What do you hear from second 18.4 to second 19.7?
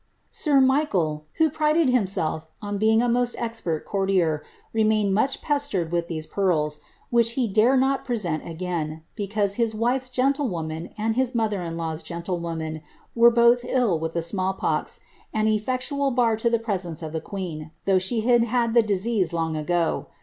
had ease long